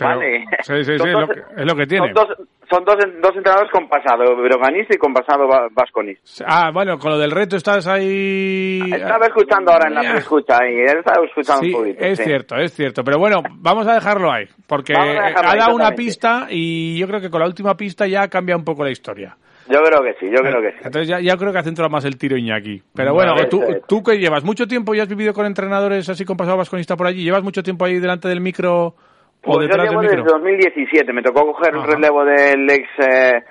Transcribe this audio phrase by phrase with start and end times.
[0.00, 0.44] Pero- Vale.
[0.62, 2.06] Sí, sí, sí, es dos- lo, que, es lo que tiene.
[2.06, 2.36] Son dos,
[2.70, 6.44] son dos, dos entrenadores con pasado broganista y con pasado va- vasconista.
[6.46, 8.80] Ah, bueno, con lo del reto estás ahí...
[8.92, 12.04] Estaba escuchando ahora en la escucha y él estaba escuchando Sí, un poquito.
[12.04, 12.24] es sí.
[12.24, 13.02] cierto, es cierto.
[13.04, 17.20] Pero bueno, vamos a dejarlo ahí, porque dejarlo ha dado una pista y yo creo
[17.20, 19.36] que con la última pista ya cambia un poco la historia.
[19.68, 20.76] Yo creo que sí, yo creo que sí.
[20.84, 22.82] Entonces ya, ya creo que ha centrado más el tiro Iñaki.
[22.92, 23.82] Pero bueno, Vale, tú, es.
[23.86, 27.06] tú que llevas mucho tiempo y has vivido con entrenadores así con pasado vasconista por
[27.06, 28.96] allí, ¿llevas mucho tiempo ahí delante del micro
[29.42, 30.32] Pues yo llevo desde micro?
[30.38, 31.84] 2017, me tocó coger Ajá.
[31.86, 33.42] el relevo del ex eh,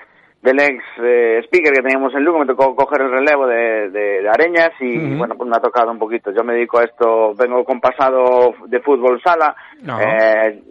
[0.42, 4.22] del ex eh, speaker que teníamos en Lugo, me tocó coger el relevo de, de-
[4.22, 6.32] de Areñas y bueno, pues me ha tocado un poquito.
[6.32, 9.56] Yo me dedico a esto, vengo con pasado de fútbol sala,
[10.02, 10.62] eh,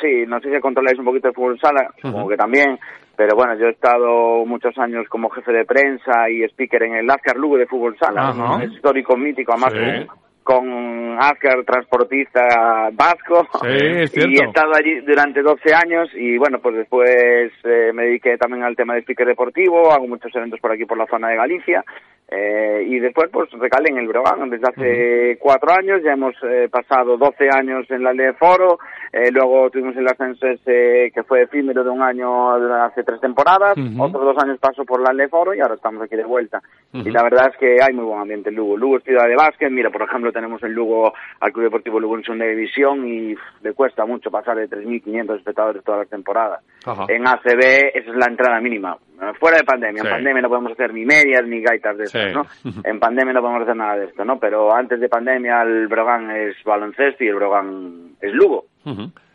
[0.00, 2.78] sí, no sé si controláis un poquito de fútbol sala, supongo que también,
[3.16, 7.10] pero bueno, yo he estado muchos años como jefe de prensa y speaker en el
[7.10, 8.56] Azcar Lugo de fútbol sala, Ajá.
[8.56, 10.06] un histórico mítico, además Sí.
[10.42, 13.46] Con Azcar transportista vasco.
[13.62, 18.04] Sí, es Y he estado allí durante 12 años y bueno, pues después eh, me
[18.04, 21.28] dediqué también al tema de speaker deportivo, hago muchos eventos por aquí por la zona
[21.28, 21.84] de Galicia
[22.34, 26.68] eh, y después pues recalé en el Brogan desde hace cuatro años, ya hemos eh,
[26.70, 28.78] pasado 12 años en la Ley Foro,
[29.12, 33.20] eh, luego tuvimos el ascenso ese que fue efímero de un año de hace tres
[33.20, 36.62] temporadas, otros dos años paso por la Ley Foro y ahora estamos aquí de vuelta.
[36.94, 38.78] Y la verdad es que hay muy buen ambiente en Lugo.
[38.78, 42.16] Lugo es ciudad de básquet, mira, por ejemplo, tenemos en Lugo al Club Deportivo Lugo
[42.16, 46.64] en segunda división y le cuesta mucho pasar de 3.500 espectadores todas las temporadas.
[46.86, 47.04] Ajá.
[47.08, 48.96] En ACB esa es la entrada mínima.
[49.22, 50.08] Eh, Fuera de pandemia, Sí.
[50.08, 52.34] en pandemia no podemos hacer ni medias ni gaitas de estas, Sí.
[52.34, 52.46] ¿no?
[52.84, 54.38] En pandemia no podemos hacer nada de esto, ¿no?
[54.40, 58.64] Pero antes de pandemia el Brogan es baloncesto y el Brogan es Lugo.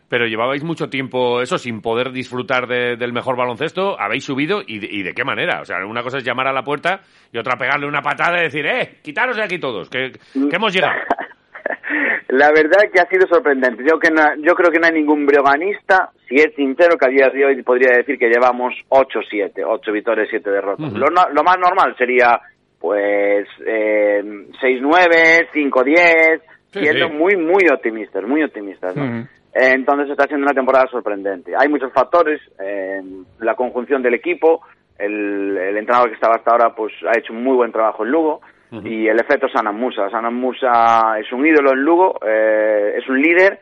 [0.10, 4.80] Pero llevabais mucho tiempo eso sin poder disfrutar de- del mejor baloncesto, habéis subido y
[4.80, 5.60] de, y de qué manera.
[5.62, 7.02] O sea, una cosa es llamar a la puerta
[7.32, 10.74] y otra pegarle una patada y decir, eh, quitaros de aquí todos, que, que hemos
[10.74, 10.94] llegado.
[12.30, 13.84] La verdad que ha sido sorprendente.
[13.90, 17.10] Yo, que no- yo creo que no hay ningún breganista, si es sincero, que a
[17.10, 20.92] día de hoy podría decir que llevamos 8-7, 8 victorias, 7 derrotas.
[20.94, 22.40] lo, no- lo más normal sería,
[22.80, 24.22] pues, eh,
[24.62, 26.42] 6-9, 5-10,
[26.74, 27.14] Sí, siendo sí.
[27.14, 28.96] muy, muy optimistas, muy optimistas.
[28.98, 29.26] Eh,
[29.74, 31.54] entonces está siendo una temporada sorprendente.
[31.58, 33.02] Hay muchos factores, eh,
[33.40, 34.62] la conjunción del equipo,
[35.00, 38.12] el, el entrenador que estaba hasta ahora pues ha hecho un muy buen trabajo en
[38.12, 38.42] Lugo
[38.84, 40.10] y el efecto Sanan Musa.
[40.10, 43.60] Sanan Musa es un ídolo en Lugo, eh, es un líder.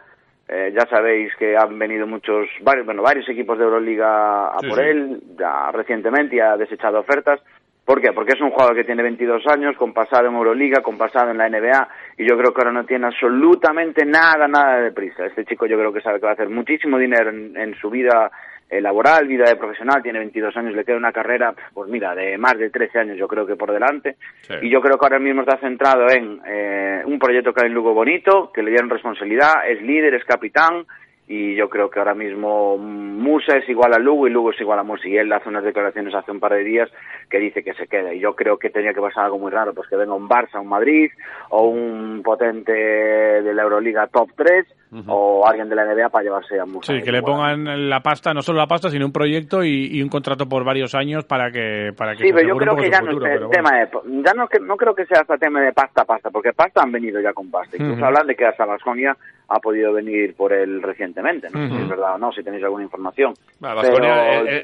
[0.47, 4.67] Eh, ya sabéis que han venido muchos, varios, bueno, varios equipos de Euroliga a Sí,
[4.69, 4.85] por sí.
[4.85, 7.41] él, ya recientemente y ha desechado ofertas.
[7.83, 8.13] ¿Por qué?
[8.13, 11.37] Porque es un jugador que tiene 22 años, con pasado en Euroliga, con pasado en
[11.37, 15.25] la NBA, y yo creo que ahora no tiene absolutamente nada, nada de prisa.
[15.27, 17.91] Este chico yo creo que sabe que va a hacer muchísimo dinero en, en su
[17.91, 18.31] vida
[18.69, 22.37] eh, laboral, vida de profesional, tiene 22 años, le queda una carrera, pues mira, de
[22.37, 24.53] más de 13 años yo creo que por delante, Sí.
[24.63, 27.73] y yo creo que ahora mismo está centrado en eh, un proyecto que hay en
[27.73, 30.85] Lugo bonito, que le dieron responsabilidad, es líder, es capitán,
[31.27, 34.77] y yo creo que ahora mismo Musa es igual a Lugo y Lugo es igual
[34.77, 35.07] a Musa.
[35.07, 36.87] Y él hace unas declaraciones hace un par de días
[37.31, 38.13] que dice que se queda.
[38.13, 40.61] Y yo creo que tenía que pasar algo muy raro pues que venga un Barça,
[40.61, 41.09] un Madrid
[41.49, 44.67] o un potente de la Euroliga top 3
[45.07, 48.33] o alguien de la NBA para llevarse a Musa Sí, que le pongan la pasta,
[48.33, 51.51] no solo la pasta, sino un proyecto y, y un contrato por varios años para
[51.51, 53.49] que para que Sí, se pero yo creo que ya no futuro, es el bueno.
[53.51, 53.89] tema de...
[54.23, 56.91] Ya no, que- no creo que sea hasta tema de pasta, pasta, porque pasta han
[56.91, 57.75] venido ya con pasta.
[57.75, 58.05] Incluso Ujú.
[58.05, 61.49] hablan de que hasta Vasconia ha podido venir por él recientemente.
[61.51, 61.83] No sé si Ujú.
[61.83, 63.33] es verdad o no, si tenéis alguna información.
[63.59, 64.63] Bueno, Baskonia, Pero- eh, eh,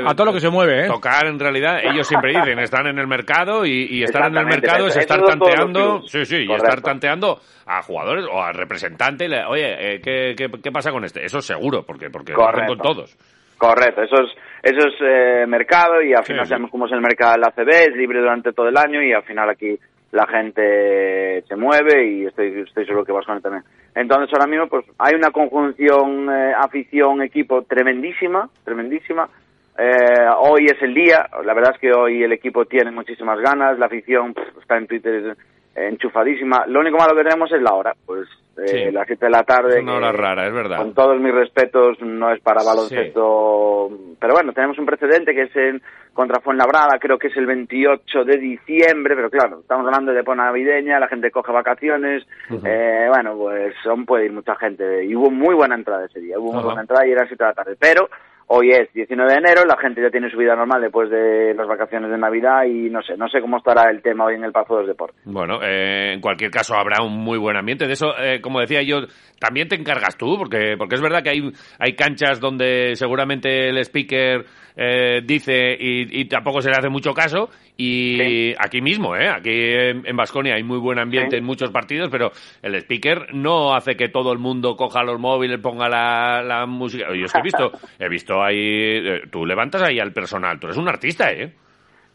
[0.00, 0.86] eh, A todo lo que se mueve, ¿eh?
[0.88, 4.46] Tocar, en realidad, ellos siempre dicen, están en el mercado y, y estar en el
[4.46, 9.26] mercado es estar tanteando, sí, sí, y estar tanteando a jugadores o al representante.
[9.26, 11.24] y le- Oye, eh, ¿qué, qué, qué pasa con este?
[11.24, 12.76] Eso seguro, porque, porque Correcto.
[12.76, 13.16] con todos.
[13.58, 14.30] Correcto, eso es,
[14.62, 16.50] eso es eh, mercado y al final sí.
[16.50, 19.24] sabemos cómo es el mercado del ACB, es libre durante todo el año y al
[19.24, 19.76] final aquí
[20.12, 23.64] la gente se mueve y estoy, estoy seguro que Vasconia también.
[23.96, 29.28] Entonces ahora mismo pues hay una conjunción eh, afición-equipo tremendísima, tremendísima.
[29.76, 33.76] Eh, hoy es el día, la verdad es que hoy el equipo tiene muchísimas ganas,
[33.76, 35.36] la afición pff, está en Twitter
[35.74, 36.64] eh, enchufadísima.
[36.68, 38.28] Lo único malo que tenemos es la hora, pues
[38.64, 38.90] eh, Sí.
[38.92, 39.78] las 7 de la tarde.
[39.78, 40.78] Es una hora que- rara, es verdad.
[40.78, 43.88] Con todos mis respetos, no es para baloncesto.
[44.20, 45.82] Pero bueno, tenemos un precedente que es en
[46.12, 50.36] contra Fuenlabrada, creo que es el 28 de diciembre, pero claro, estamos hablando de época
[50.36, 52.26] navideña, la gente coge vacaciones.
[52.64, 55.04] eh, bueno, pues aún puede ir mucha gente.
[55.04, 57.50] Y hubo muy buena entrada ese día, hubo muy buena entrada y era 7 de
[57.50, 57.76] la tarde.
[57.78, 58.08] Pero
[58.50, 61.68] Hoy es 19 de enero, la gente ya tiene su vida normal después de las
[61.68, 64.52] vacaciones de Navidad y no sé, no sé cómo estará el tema hoy en el
[64.52, 65.20] Pazo de los Deportes.
[65.26, 67.86] Bueno, eh, en cualquier caso habrá un muy buen ambiente.
[67.86, 69.02] De eso, eh, como decía yo,
[69.38, 73.76] también te encargas tú, porque, porque es verdad que hay, hay canchas donde seguramente el
[73.78, 74.46] speaker
[74.76, 77.50] eh, dice y, y tampoco se le hace mucho caso.
[77.80, 79.28] Y aquí mismo, ¿eh?
[79.28, 81.36] aquí en Vasconia hay muy buen ambiente Sí.
[81.36, 85.60] en muchos partidos, pero el speaker no hace que todo el mundo coja los móviles,
[85.60, 87.06] ponga la, la música.
[87.14, 87.70] Yo es que he visto,
[88.00, 91.52] he visto ahí, eh, tú levantas ahí al personal, tú eres un artista, ¿eh?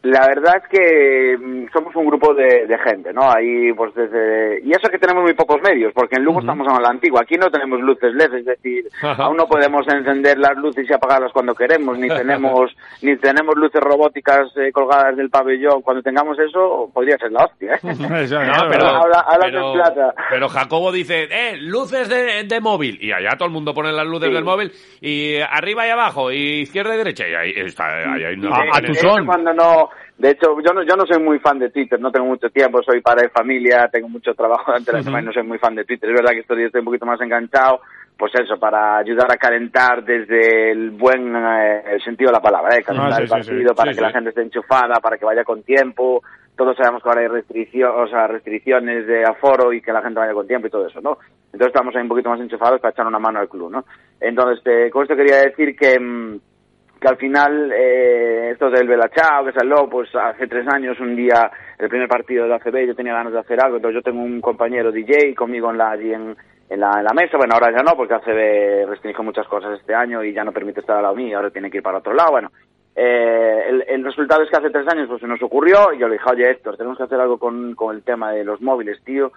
[0.04, 3.30] La verdad es que mm, somos un grupo de, de gente, ¿no?
[3.30, 4.60] Ahí, pues desde...
[4.62, 7.22] Y eso que tenemos muy pocos medios, porque en Lugo estamos a la antigua.
[7.22, 9.24] Aquí no tenemos luces LED, es decir, Ajá.
[9.24, 12.70] aún no podemos encender las luces y apagarlas cuando queremos, ni tenemos
[13.02, 15.80] ni tenemos luces robóticas eh, colgadas del pabellón.
[15.82, 17.78] Cuando tengamos eso, podría ser la hostia, ¿eh?
[17.82, 18.08] No,
[18.70, 20.14] pero, habla- habla pero- plata.
[20.30, 22.98] pero Jacobo dice, eh, luces de, de móvil.
[23.02, 24.34] Y allá todo el mundo pone las luces Sí.
[24.34, 24.70] del móvil.
[25.00, 27.26] Y arriba y abajo, y izquierda y derecha.
[27.26, 29.24] Y ahí está, ahí hay una- A- a tu son.
[29.26, 32.26] Cuando no, de hecho, yo no, yo no soy muy fan de Twitter, no tengo
[32.26, 35.42] mucho tiempo, soy padre de familia, tengo mucho trabajo durante la semana y no soy
[35.42, 36.10] muy fan de Twitter.
[36.10, 37.80] Es verdad que días estoy un poquito más enganchado,
[38.16, 42.76] pues eso, para ayudar a calentar desde el buen eh, el sentido de la palabra,
[42.76, 42.84] ¿eh?
[42.84, 43.50] calentar Ah, sí, el sí, sí.
[43.50, 46.22] partido para que la gente esté enchufada, para que vaya con tiempo.
[46.56, 50.20] Todos sabemos que ahora hay restricciones, o sea, restricciones de aforo y que la gente
[50.20, 51.18] vaya con tiempo y todo eso, ¿no?
[51.46, 53.84] Entonces estamos ahí un poquito más enchufados para echar una mano al club, ¿no?
[54.20, 55.98] Entonces, eh, con esto quería decir que...
[55.98, 56.38] mm,
[57.04, 61.50] que al final eh, esto del Belachao que salió pues hace tres años un día
[61.78, 64.40] el primer partido de la yo tenía ganas de hacer algo entonces yo tengo un
[64.40, 66.34] compañero DJ conmigo en la allí en,
[66.70, 70.32] en la, mesa bueno ahora ya no porque ACB restringió muchas cosas este año y
[70.32, 72.50] ya no permite estar al lado mío ahora tiene que ir para otro lado bueno.
[72.96, 76.08] Eh, el, el resultado es que hace tres años pues se nos ocurrió y yo
[76.08, 79.02] le dije oye Héctor tenemos que hacer algo con, con el tema de los móviles
[79.04, 79.30] tío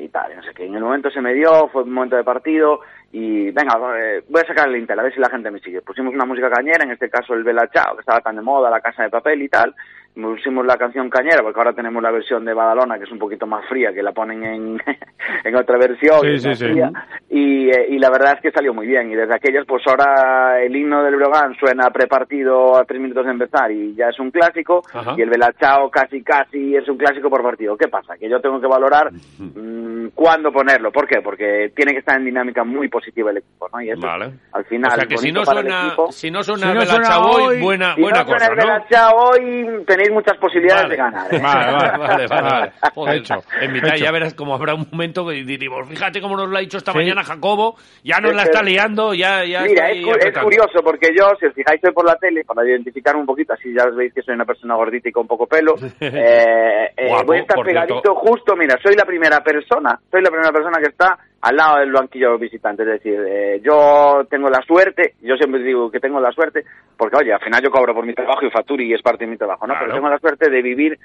[0.00, 0.66] y tal, no sé qué.
[0.66, 2.80] En el momento se me dio, fue un momento de partido
[3.12, 5.82] y venga, eh, voy a sacar el Intel, a ver si la gente me sigue.
[5.82, 8.70] Pusimos una música cañera, en este caso el Bella Chao, que estaba tan de moda,
[8.70, 9.74] la casa de papel y tal.
[10.14, 13.46] Pusimos la canción cañera, porque ahora tenemos la versión de Badalona, que es un poquito
[13.46, 14.78] más fría, que la ponen en,
[15.44, 16.20] en otra versión.
[16.20, 16.64] Sí, sí, sí.
[16.66, 16.92] fría.
[17.30, 19.10] Y, eh, y la verdad es que salió muy bien.
[19.10, 23.30] Y desde aquellas, pues ahora el himno del Brogan suena prepartido a tres minutos de
[23.30, 24.82] empezar y ya es un clásico.
[24.92, 25.14] Ajá.
[25.16, 27.74] Y el Belachao casi casi es un clásico por partido.
[27.78, 28.18] ¿Qué pasa?
[28.18, 30.92] Que yo tengo que valorar mm, cuándo ponerlo.
[30.92, 31.22] ¿Por qué?
[31.22, 33.80] Porque tiene que estar en dinámica muy positiva el equipo, ¿no?
[33.80, 34.30] Y eso Vale.
[34.52, 37.30] al final o sea que si no suena, si no suena Si no suena Chao
[37.30, 38.56] hoy, buena, Si buena no cosa, ¿no?
[38.56, 40.90] Belachao hoy tenéis muchas posibilidades Vale.
[40.90, 41.34] de ganar.
[41.34, 41.38] ¿eh?
[41.42, 42.72] Vale, vale, Vale, vale.
[42.94, 43.34] Joder, Hecho.
[43.60, 44.04] En mitad Hecho.
[44.04, 46.92] ya verás como habrá un momento que diremos, fíjate cómo nos lo ha dicho esta
[46.92, 46.98] Sí.
[46.98, 51.30] mañana Jacobo, ya nos la Es está liando, ya, ya Mira, es, curioso porque yo,
[51.38, 54.12] si os fijáis hoy por la tele, para identificar un poquito, así ya os veis
[54.12, 57.56] que soy una persona gordita y con poco pelo, eh, eh, Guapo, voy a estar
[57.56, 57.70] cierto.
[57.70, 61.78] pegadito justo, mira, soy la primera persona, soy la primera persona que está al lado
[61.78, 66.20] del banquillo visitante, es decir, eh, yo tengo la suerte, yo siempre digo que tengo
[66.20, 66.64] la suerte,
[66.96, 69.30] porque oye, al final yo cobro por mi trabajo y facturo y es parte de
[69.32, 69.74] mi trabajo, ¿no?
[69.74, 69.86] Claro.
[69.86, 70.98] Pero tengo la suerte de vivir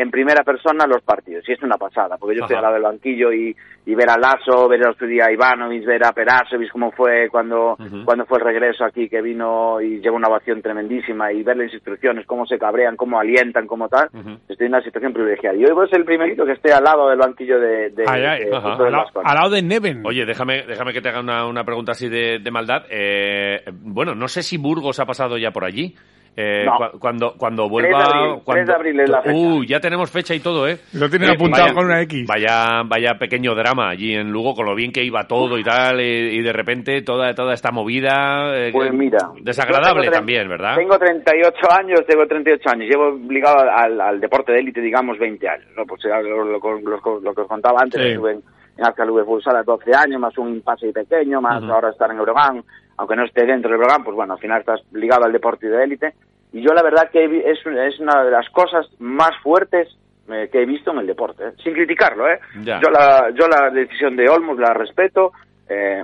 [0.00, 2.82] en primera persona los partidos, y es una pasada, porque yo estoy al lado del
[2.82, 3.54] banquillo y,
[3.86, 7.28] y ver a Lasso, ver a otro día a Ivanovic, ver a Perasovic, cómo fue
[7.30, 11.56] cuando, cuando fue el regreso aquí, que vino y lleva una ovación tremendísima, y ver
[11.56, 14.08] las instrucciones, cómo se cabrean, cómo alientan, cómo tal,
[14.48, 15.56] estoy en una situación privilegiada.
[15.56, 18.04] Y hoy voy a ser el primerito que esté al lado del banquillo de, de,
[18.06, 19.30] Ay, ay, Al lado, Vasconia.
[19.30, 20.02] al lado de Neven.
[20.06, 22.84] Oye, déjame, déjame que te haga una, una pregunta así de, de maldad.
[22.90, 25.94] Eh, bueno, no sé si Burgos ha pasado ya por allí.
[26.36, 26.72] Eh, No.
[26.72, 27.98] cua- cuando, cuando 3 vuelva...
[27.98, 29.36] de abril, cuando, 3 de abril es la fecha.
[29.36, 30.78] Uh, ya tenemos fecha y todo, ¿eh?
[30.94, 32.26] Lo tienen Eh, apuntado vaya- con una X.
[32.26, 36.00] Vaya, vaya pequeño drama allí en Lugo, con lo bien que iba todo y tal,
[36.00, 36.04] y,
[36.38, 38.52] y de repente toda, toda esta movida...
[38.56, 39.18] eh, Pues mira.
[39.42, 40.74] Desagradable también, ¿verdad?
[40.76, 42.88] Tengo 38 años, tengo 38 años.
[42.90, 45.68] Llevo ligado al, al deporte de élite, digamos, 20 años.
[45.76, 45.84] ¿no?
[45.86, 48.08] Pues lo, lo- lo- lo que os contaba antes, Sí.
[48.08, 48.42] estuve en,
[48.76, 51.72] en Alcalube Futsal a 12 años, más un impasse pequeño, más Ujú.
[51.72, 52.64] ahora estar en Eurogan.
[52.96, 55.82] Aunque no esté dentro del Eurogan, pues bueno, al final estás ligado al deporte de
[55.82, 56.14] élite.
[56.52, 59.88] Y yo la verdad que es, es una de las cosas más fuertes
[60.28, 61.52] eh, que he visto en el deporte, ¿eh?
[61.62, 62.38] sin criticarlo, ¿eh?
[62.62, 62.80] Ya.
[62.80, 65.32] Yo la, yo la decisión de Olmos la respeto,
[65.68, 66.02] eh,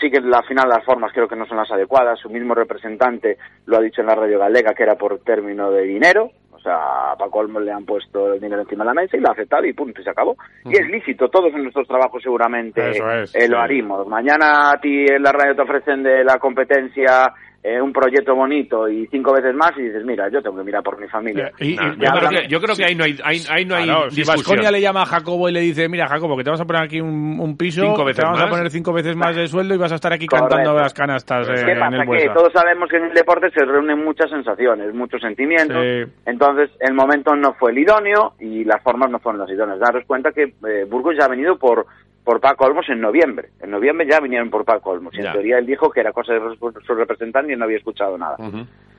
[0.00, 3.36] sí que al final las formas creo que no son las adecuadas, su mismo representante
[3.66, 7.12] lo ha dicho en la radio galega que era por término de dinero, o sea,
[7.12, 9.32] a Paco Olmos le han puesto el dinero encima de la mesa y lo ha
[9.32, 10.36] aceptado y punto, y se acabó.
[10.64, 13.82] Y es lícito, todos en nuestros trabajos seguramente es, eh, lo sí.
[13.82, 17.32] Mañana a ti en la radio te ofrecen de la competencia
[17.76, 20.82] eh, un proyecto bonito y cinco veces más y dices, mira, yo tengo que mirar
[20.82, 21.50] por mi familia.
[21.58, 24.10] Y- yo, creo que, yo creo que ahí no hay, ahí, ahí no hay Claro,
[24.10, 24.22] si.
[24.24, 26.82] Vasconia le llama a Jacobo y le dice, mira Jacobo, que te vamos a poner
[26.82, 28.46] aquí un, un piso, Cinco veces te vamos más.
[28.48, 30.48] a poner cinco veces más de sueldo y vas a estar aquí Correcto.
[30.56, 31.96] cantando las canastas eh, ¿Qué en pasa?
[32.02, 35.76] el Que todos sabemos que en el deporte se reúnen muchas sensaciones, muchos sentimientos.
[35.82, 36.12] Sí.
[36.26, 39.78] Entonces, el momento no fue el idóneo y las formas no fueron las idóneas.
[39.80, 41.86] Daros cuenta que eh, Burgos ya ha venido por
[42.28, 43.48] por Paco Olmos en noviembre.
[43.62, 45.14] En noviembre ya vinieron por Paco Olmos.
[45.14, 46.40] Y en teoría él dijo que era cosa de
[46.86, 48.36] su representante y no había escuchado nada.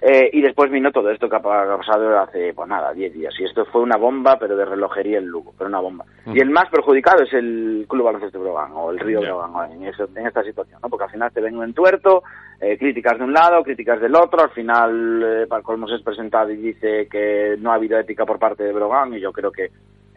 [0.01, 3.31] Eh, y después vino todo esto que ha pa- pasado hace, pues nada, 10 días.
[3.39, 6.05] Y esto fue una bomba, pero de relojería en Lugo, pero una bomba.
[6.25, 9.19] Y el más perjudicado es el Club Baloncesto Brogan, o el Río.
[9.21, 10.89] Brogan, en, eso- en esta situación, ¿no?
[10.89, 12.23] Porque al final te ven un entuerto,
[12.59, 16.49] eh, críticas de un lado, críticas del otro, al final eh, Paco Olmos es presentado
[16.49, 19.69] y dice que no ha habido ética por parte de Brogan, y yo creo que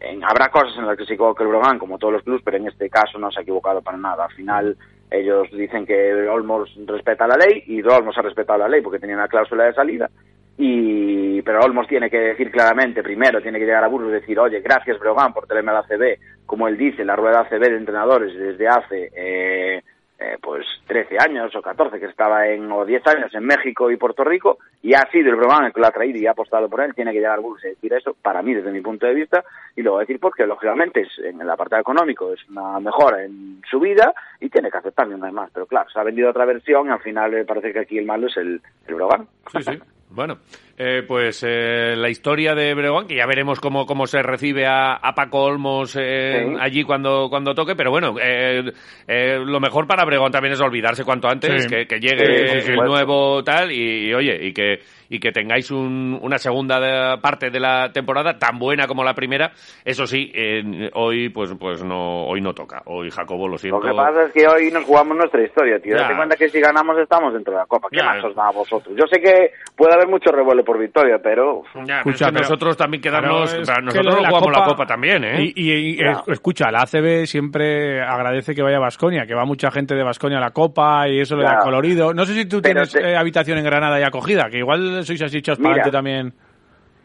[0.03, 2.57] en- habrá cosas en las que se equivoca el Brogan, como todos los clubs, pero
[2.57, 4.25] en este caso no se ha equivocado para nada.
[4.25, 4.77] Al final
[5.11, 9.17] ellos dicen que Olmos respeta la ley y Olmos ha respetado la ley porque tenía
[9.17, 10.11] una cláusula de salida.
[10.59, 14.39] Y, pero Olmos tiene que decir claramente, primero tiene que llegar a Burgos y decir,
[14.39, 18.35] oye, gracias Brogan por tenerme al ACB, como él dice, la rueda ACB de entrenadores
[18.37, 19.83] desde hace eh,
[20.23, 23.97] eh, pues 13 años o 14 que estaba en, o 10 años en México y
[23.97, 26.69] Puerto Rico, y ha sido el Brogan el que lo ha traído y ha apostado
[26.69, 29.07] por él, tiene que llegar a Burgos y decir eso, para mí desde mi punto
[29.07, 33.25] de vista, y luego decir porque lógicamente es, en el apartado económico es una mejora
[33.25, 36.31] en su vida y tiene que aceptarlo una vez más, pero claro, se ha vendido
[36.31, 39.27] otra versión y al final me parece que aquí el malo es el, el Brogan.
[39.51, 39.81] Sí, sí.
[40.15, 40.39] Bueno,
[40.77, 44.95] eh, pues eh, la historia de Breogán, que ya veremos cómo, cómo se recibe a,
[44.95, 46.57] a Paco Olmos eh, Sí.
[46.61, 48.73] allí cuando, cuando toque, pero bueno, eh,
[49.07, 51.69] eh, lo mejor para Breogán también es olvidarse cuanto antes, Sí.
[51.87, 56.39] que, llegue el nuevo tal y, y, oye, y que, y que tengáis un- una
[56.39, 59.53] segunda de- parte de la temporada tan buena como la primera.
[59.85, 62.83] Eso sí, eh, hoy pues pues no hoy no toca.
[62.87, 63.79] Hoy Jacobo, lo siento.
[63.81, 65.97] Lo que pasa es que hoy nos jugamos nuestra historia, tío.
[65.97, 67.89] Date cuenta que si ganamos estamos dentro de la Copa.
[67.91, 68.05] ¿Qué Ya.
[68.05, 68.95] más os da a vosotros?
[68.99, 71.63] Yo sé que puede haber mucho revuelo por victoria, pero...
[71.85, 74.65] Ya, pero Escucha, es que pero- nosotros también quedamos, que nosotros no la jugamos la
[74.65, 75.43] Copa también, ¿eh?
[75.43, 76.23] Y, y- y, Claro.
[76.29, 80.39] escucha, la ACB siempre agradece que vaya a Basconia, que va mucha gente de Basconia
[80.39, 82.13] a la Copa y eso le da colorido.
[82.15, 85.05] No sé si tú Pero tienes te- eh, habitación en Granada y acogida, que igual
[85.05, 85.83] sois así echados para Mira.
[85.85, 86.33] adelante también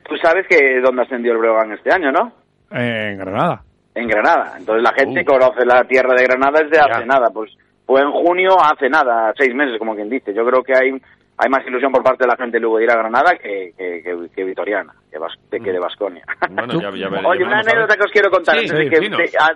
[0.08, 2.32] Tú sabes que dónde ascendió el Breogán este año, ¿no?
[2.72, 3.62] eh, en Granada.
[3.94, 4.54] En Granada.
[4.58, 5.25] Entonces la gente Uh.
[5.25, 7.06] conoce la tierra de Granada desde hace Ya.
[7.06, 7.27] nada.
[7.34, 7.51] Pues
[7.86, 10.34] fue en junio, hace nada, seis meses, como quien dice.
[10.34, 10.92] Yo creo que hay
[11.38, 14.01] hay más ilusión por parte de la gente luego de ir a Granada que, que,
[14.03, 16.24] que, que vitoriana, que, Bas- que de Basconia.
[16.50, 18.58] Bueno, ya, ya Oye, una anécdota que os quiero contar.
[18.60, 19.51] Sí, sí, que- de- ah,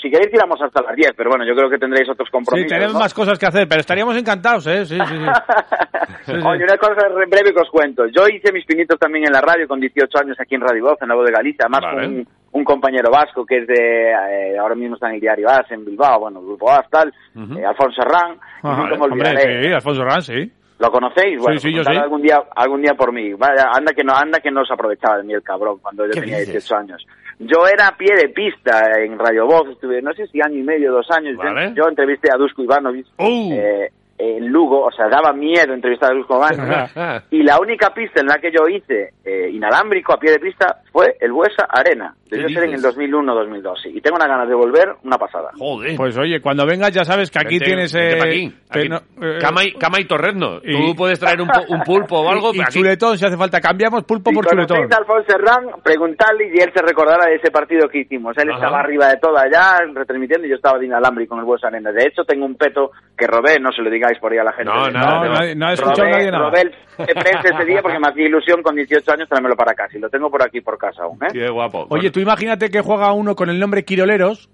[0.00, 2.68] si queréis tiramos hasta las 10, pero bueno, yo creo que tendréis otros Sí, compromisos.
[2.68, 3.00] tenemos ¿no?
[3.00, 4.84] más cosas que hacer, pero estaríamos encantados, ¿eh?
[4.84, 5.24] Sí, sí, sí.
[6.24, 6.38] Sí, sí.
[6.46, 8.06] Oye, una cosa re- breve que os cuento.
[8.06, 11.02] Yo hice mis pinitos también en la radio con 18 años aquí en Radio Voz,
[11.02, 12.06] en la voz de Galicia, además Vale.
[12.06, 15.48] con un, un compañero vasco que es de, eh, ahora mismo está en el diario
[15.50, 17.58] AS en Bilbao, bueno, grupo AS tal, Ujú.
[17.58, 20.50] eh, Alfonso Herrán, me hombre, sí, Alfonso Rán, sí.
[20.78, 21.38] ¿Lo conocéis?
[21.38, 21.98] Bueno, Sí, sí, yo contad sí.
[21.98, 23.32] algún día, algún día por mí.
[23.34, 26.12] Vaya, anda que no, anda que no se aprovechaba de mí el cabrón cuando yo
[26.12, 26.54] ¿Qué tenía dices?
[26.54, 27.06] 18 años.
[27.38, 30.62] Yo era a pie de pista en Radio Voz, estuve, no sé si año y
[30.62, 31.36] medio, dos años.
[31.36, 31.72] Vale.
[31.74, 33.52] Yo entrevisté a Dusko Ivanovic Uh.
[33.52, 37.22] eh, en Lugo, o sea, daba miedo entrevistar a Dusko Ivanovic.
[37.32, 40.80] y la única pista en la que yo hice eh, inalámbrico a pie de pista
[40.94, 42.14] fue el Buesa Arena.
[42.30, 42.96] ¿Qué Debió ser en el dices?
[42.96, 43.82] 2001-2002.
[43.82, 43.90] sí.
[43.94, 45.50] Y tengo unas ganas de volver, una pasada.
[45.58, 45.96] Joder.
[45.96, 47.92] Pues oye, cuando vengas ya sabes que aquí Vente- tienes...
[47.92, 48.88] vente eh, aquí.
[48.88, 50.60] no- eh, cama, y, cama y torrezno.
[50.62, 52.52] y- Tú puedes traer un, pu- un pulpo o algo.
[52.54, 53.60] y, y chuletón, si hace falta.
[53.60, 54.92] Cambiamos pulpo Si por chuletón.
[54.92, 58.36] a Alfonso Herrán, preguntadle y él se recordará de ese partido que hicimos.
[58.38, 58.58] Él Ajá.
[58.58, 61.90] estaba arriba de todo allá, retransmitiendo, y yo estaba de inalámbrico con el Buesa Arena.
[61.90, 64.52] De hecho, tengo un peto que robé, no se lo digáis por ahí a la
[64.52, 64.72] gente.
[64.72, 65.34] No, No, no.
[65.34, 66.44] nadie- no ha escuchado robé, nadie nada.
[66.50, 69.96] robé el prensa ese día porque me hacía ilusión con 18 años traérmelo para casa.
[69.96, 71.28] Y lo tengo por aquí, por aún, ¿eh?
[71.32, 71.80] Qué guapo.
[71.82, 74.48] Oye, Bueno, tú imagínate que juega uno con el nombre Quiroleros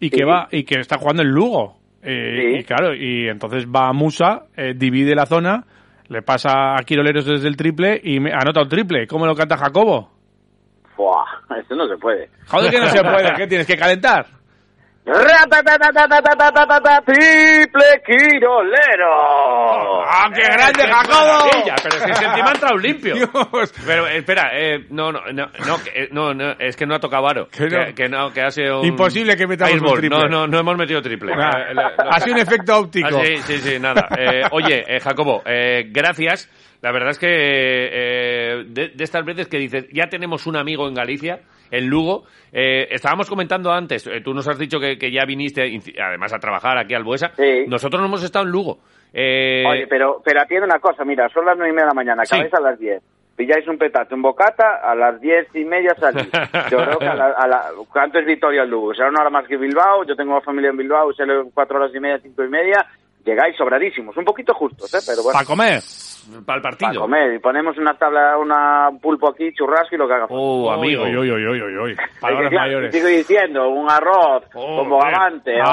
[0.00, 0.24] y que Sí.
[0.24, 1.76] va y que está jugando en Lugo.
[2.02, 2.58] Eh, Sí.
[2.60, 5.64] Y claro, y entonces va a Musa, eh, divide la zona,
[6.08, 9.06] le pasa a Quiroleros desde el triple y me- anota un triple.
[9.06, 10.10] ¿Cómo lo canta Jacobo?
[10.96, 11.24] Buah,
[11.60, 12.28] esto no se puede.
[12.46, 14.26] Joder que no se puede, ¿qué tienes que calentar?
[17.06, 20.04] triple quirolero.
[20.06, 21.50] ¡Ah, qué grande, Jacobo!
[21.82, 23.14] Pero es que encima ha entrado limpio.
[23.86, 24.50] Pero espera,
[24.90, 27.48] no, no, no, no, es que no ha tocado aro.
[27.48, 30.10] Que no, que ha sido Imposible que metamos un triple.
[30.10, 31.32] No, no, no hemos metido triple.
[31.32, 33.24] Ha sido un efecto óptico.
[33.24, 34.08] sí, sí, sí, nada.
[34.50, 35.42] oye, Jacobo,
[35.86, 36.50] gracias.
[36.80, 37.26] La verdad es que
[38.68, 42.24] de, de estas veces que dices, ya tenemos un amigo en Galicia, en Lugo.
[42.52, 45.62] Eh, estábamos comentando antes, eh, tú nos has dicho que, que ya viniste,
[46.02, 47.32] además, a trabajar aquí al Buesa.
[47.36, 47.64] Sí.
[47.68, 48.78] Nosotros no hemos estado en Lugo.
[49.12, 51.94] Eh, Oye, pero, pero atiende una cosa, mira, son las nueve y media de la
[51.94, 52.34] mañana, Sí.
[52.34, 53.02] acabáis a las 10.
[53.36, 56.28] Pilláis un petazo en Bocata, a las diez y media salís.
[56.72, 58.92] Yo creo que a la, a la, ¿cuánto es Vitoria al Lugo?
[58.94, 62.00] Será una hora más que Bilbao, yo tengo familia en Bilbao, sale cuatro horas y
[62.00, 62.84] media, cinco y media.
[63.28, 64.98] Llegáis sobradísimos, un poquito justos, ¿eh?
[65.06, 65.80] Pero bueno, Para comer.
[66.44, 67.00] Para el para partido.
[67.02, 67.34] comer.
[67.34, 70.26] Y ponemos una tabla, una pulpo aquí, churrasco y lo que haga.
[70.28, 71.04] Oh, amigo.
[71.04, 71.96] Uy, uy, uy, uy, uy, uy.
[72.20, 72.94] Palabras mayores.
[72.94, 75.64] Sigo diciendo, un arroz Oh, con bogavante, bien.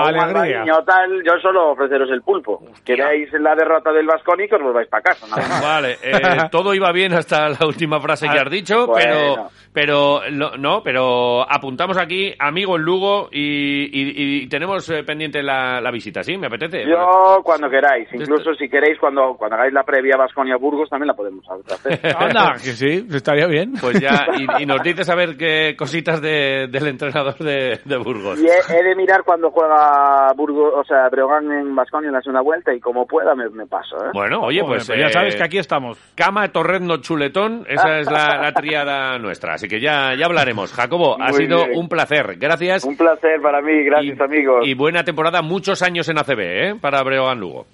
[0.71, 2.61] o un tal, yo solo ofreceros el pulpo.
[2.85, 5.27] Queréis la derrota del Vascónico, os volváis para casa.
[5.27, 5.61] nada más.
[5.61, 6.21] Vale, eh,
[6.51, 9.49] todo iba bien hasta la última frase que has dicho, pero, Bueno.
[9.73, 15.43] pero lo- no, pero apuntamos aquí, amigo en Lugo, y, y- y tenemos eh, pendiente
[15.43, 16.37] la, la visita, ¿sí?
[16.37, 16.85] ¿Me apetece?
[16.87, 21.45] Yo cuando queráis, incluso si queréis cuando, cuando hagáis la previa Vasconia-Burgos también la podemos
[21.47, 21.99] hacer.
[22.17, 23.73] Anda, que sí, estaría bien.
[23.79, 27.97] Pues ya, y, y nos dices a ver qué cositas de- del entrenador de, de
[27.97, 28.39] Burgos.
[28.41, 32.21] Y he, he de mirar cuando juega Burgos, o sea, Breogán en Vasconia en la
[32.21, 34.09] segunda vuelta y como pueda me, me paso, ¿eh?
[34.13, 35.99] Bueno, oye, Joder, pues pero ya eh, sabes que aquí estamos.
[36.15, 39.53] Cama, Torrezno, Chuletón, esa es la, la tríada nuestra.
[39.53, 40.73] Así que ya, ya hablaremos.
[40.73, 41.77] Jacobo, ha Muy sido bien.
[41.77, 42.37] un placer.
[42.39, 42.83] Gracias.
[42.83, 44.67] Un placer para mí, gracias y, amigos.
[44.67, 46.75] Y buena temporada, muchos años en ACB, ¿eh?
[46.81, 47.65] Para Breogán Lugo.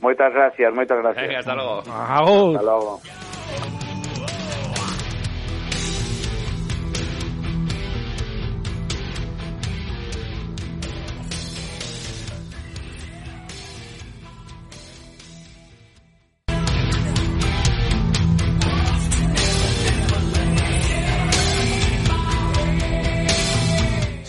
[0.00, 1.26] Muchas gracias, muchas gracias.
[1.26, 1.82] Venga, hasta luego.
[1.90, 2.56] Agur.
[2.56, 3.00] Hasta luego.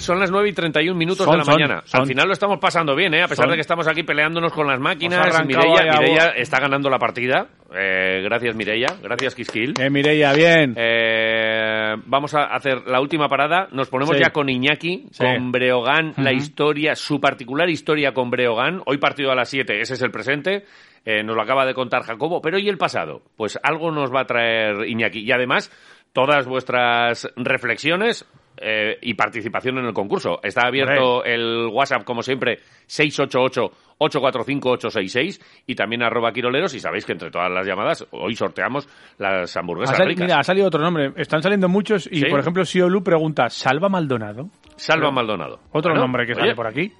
[0.05, 1.81] Son las 9 y 31 minutos Son, de la son, mañana.
[1.85, 2.01] son.
[2.01, 3.23] Al final lo estamos pasando bien, ¿eh?
[3.23, 5.19] A pesar de que estamos aquí peleándonos con las máquinas.
[5.45, 7.47] Mireia, Mireia está ganando la partida.
[7.75, 8.87] Eh, gracias, Mireia.
[9.01, 9.73] Gracias, Quisquil.
[9.79, 10.75] Eh, Mireia, bien.
[10.77, 13.67] Eh, vamos a hacer la última parada.
[13.71, 14.21] Nos ponemos Sí.
[14.23, 15.23] ya con Iñaki, Sí.
[15.23, 18.81] con Breogán, la historia, su particular historia con Breogán.
[18.85, 20.65] Hoy partido a las 7, ese es el presente.
[21.03, 22.41] Eh, nos lo acaba de contar Jacobo.
[22.41, 23.21] Pero ¿y el pasado?
[23.37, 25.19] Pues algo nos va a traer Iñaki.
[25.19, 25.71] Y además,
[26.13, 28.25] todas vuestras reflexiones
[28.57, 30.39] eh, y participación en el concurso.
[30.43, 36.73] Está abierto el WhatsApp, como siempre, 688-845-866 y también arroba quiroleros.
[36.73, 40.25] Y sabéis que entre todas las llamadas, hoy sorteamos las Ha hamburguesas ricas.
[40.25, 41.11] mira, ha salido otro nombre.
[41.17, 42.25] Están saliendo muchos y, Sí.
[42.29, 44.49] por ejemplo, Siolu pregunta, ¿Salva Maldonado?
[44.75, 45.59] Salva Maldonado.
[45.71, 46.91] Otro Bueno, nombre que oye, sale por aquí.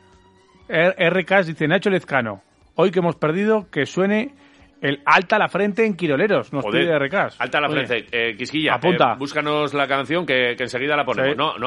[0.68, 2.42] R- RK dice Nacho Lezcano.
[2.76, 4.34] Hoy que hemos perdido, que suene
[4.86, 6.54] el alta la frente en Quiroleros.
[6.54, 7.36] Nos Joder, pide RK.
[7.39, 8.06] Alta la frente.
[8.12, 9.13] Eh, Quisquilla, Apunta.
[9.13, 11.32] eh, búscanos la canción que, que enseguida la ponemos.
[11.32, 11.38] Sí.
[11.38, 11.60] No, no